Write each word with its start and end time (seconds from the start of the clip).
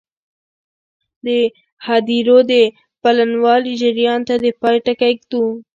د 1.25 1.27
هدیرو 1.87 2.37
د 2.51 2.53
پلنوالي 3.03 3.73
جریان 3.81 4.21
ته 4.27 4.35
د 4.43 4.45
پای 4.61 4.77
ټکی 4.85 5.13
ږدو. 5.19 5.45